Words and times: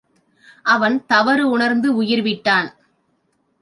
அவன் 0.65 1.05
தவறு 1.05 1.49
உணர்ந்து 1.49 2.01
உயிர்விட்டான். 2.01 2.69